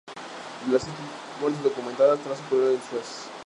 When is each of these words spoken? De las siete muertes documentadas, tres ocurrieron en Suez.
De 0.65 0.73
las 0.73 0.81
siete 0.81 0.97
muertes 1.39 1.61
documentadas, 1.61 2.19
tres 2.23 2.39
ocurrieron 2.47 2.73
en 2.81 2.89
Suez. 2.89 3.29